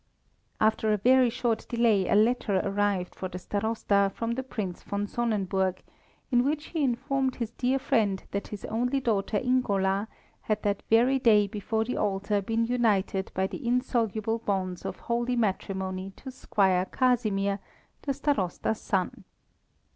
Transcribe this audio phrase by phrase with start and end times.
[0.59, 5.05] After a very short delay a letter arrived for the Starosta from the Prince von
[5.05, 5.83] Sonnenburg,
[6.31, 10.07] in which he informed his dear friend that his only daughter Ingola
[10.41, 15.35] had that very day before the altar been united by the insoluble bonds of holy
[15.35, 17.59] matrimony to Squire Casimir,
[18.01, 19.23] the Starosta's son.